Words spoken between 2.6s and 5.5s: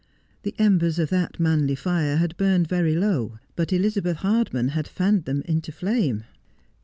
very low, but Elizabeth Hardman had fanned them